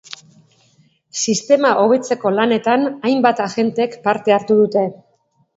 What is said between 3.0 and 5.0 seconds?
hainbat agentek parte hartu dute.